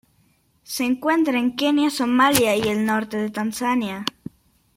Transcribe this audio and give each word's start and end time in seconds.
Se 0.63 0.83
encuentra 0.83 1.37
en 1.37 1.55
Kenia, 1.55 1.91
Somalia 1.91 2.55
y 2.55 2.61
el 2.63 2.87
norte 2.87 3.17
de 3.17 3.29
Tanzania. 3.29 4.03